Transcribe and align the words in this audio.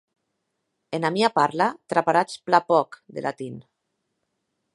Ena 0.97 1.11
mia 1.17 1.29
parla 1.35 1.67
traparatz 1.93 2.39
plan 2.49 2.67
pòc 2.73 2.89
de 3.19 3.27
latin. 3.27 3.55